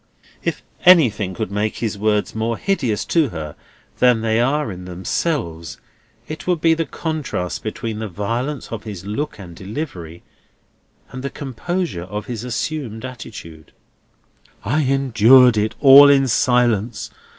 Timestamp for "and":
9.37-9.55, 11.11-11.21